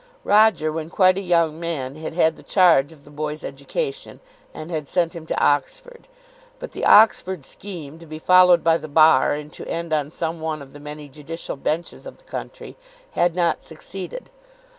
[0.23, 4.19] Roger, when quite a young man, had had the charge of the boy's education,
[4.51, 6.07] and had sent him to Oxford.
[6.57, 10.39] But the Oxford scheme, to be followed by the bar, and to end on some
[10.41, 12.77] one of the many judicial benches of the country,
[13.11, 14.31] had not succeeded.